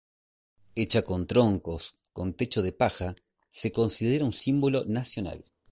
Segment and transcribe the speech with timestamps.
[0.73, 3.15] Hecha con troncos, con techo de paja,
[3.51, 5.45] se considera un símbolo nacional.